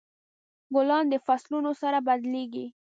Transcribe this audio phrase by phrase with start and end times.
[0.73, 2.65] ګلان د فصلونو سره بدلیږي.